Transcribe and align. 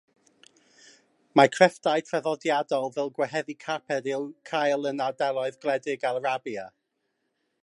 Mae 1.39 1.51
crefftau 1.55 2.03
traddodiadol 2.07 2.89
fel 2.97 3.13
gwehyddu 3.19 3.59
carped 3.67 4.11
i'w 4.15 4.25
cael 4.53 4.93
yn 4.95 5.05
ardaloedd 5.11 5.65
gwledig 5.67 6.11
Arabia. 6.15 6.67